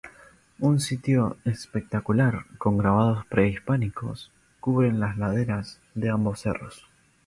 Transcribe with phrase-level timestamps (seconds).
[0.57, 6.87] Un sitio espectacular, con grabados prehispánicos, cubren las laderas de ambos cerros.